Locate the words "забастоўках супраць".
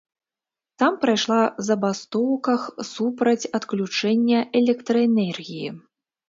1.67-3.49